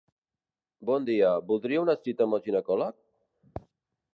Bon 0.89 1.03
dia, 1.09 1.29
voldria 1.51 1.83
una 1.83 1.97
cita 2.07 2.25
amb 2.27 2.39
el 2.39 2.43
ginecòleg? 2.49 2.99